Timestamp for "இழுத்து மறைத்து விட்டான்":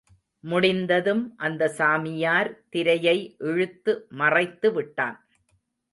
3.37-5.17